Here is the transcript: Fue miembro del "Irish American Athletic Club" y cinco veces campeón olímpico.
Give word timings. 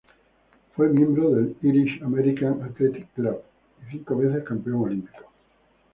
Fue 0.75 0.89
miembro 0.89 1.29
del 1.29 1.55
"Irish 1.61 2.01
American 2.01 2.63
Athletic 2.63 3.13
Club" 3.13 3.39
y 3.87 3.91
cinco 3.91 4.17
veces 4.17 4.43
campeón 4.43 4.81
olímpico. 4.85 5.27